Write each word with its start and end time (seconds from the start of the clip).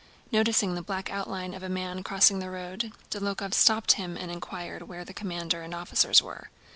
Noticing 0.31 0.73
the 0.73 0.81
black 0.81 1.11
outline 1.11 1.53
of 1.53 1.61
a 1.61 1.69
man 1.69 2.01
crossing 2.01 2.39
the 2.39 2.49
road, 2.49 2.91
Dólokhov 3.11 3.53
stopped 3.53 3.91
him 3.91 4.17
and 4.17 4.31
inquired 4.31 4.87
where 4.87 5.05
the 5.05 5.13
commander 5.13 5.61
and 5.61 5.75
officers 5.75 6.23
were. 6.23 6.49